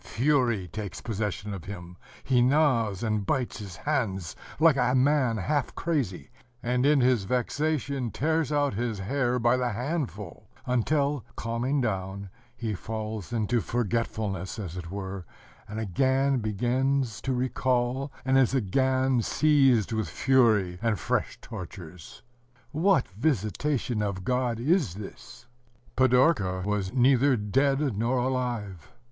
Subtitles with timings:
[0.03, 5.75] Fury takes possession of him: he gnaws and bites his hands like a man half
[5.75, 6.31] crazy,
[6.63, 12.73] and in his vexation tears out his hair by the handful, until, calming down, he
[12.73, 15.23] falls into forgetfulness, as it were,
[15.67, 22.23] and again begins to recall, and is again seized with fury and fresh tortures....
[22.71, 25.45] What visitation of God is this?
[25.95, 28.91] Pidorka was neither dead nor alive.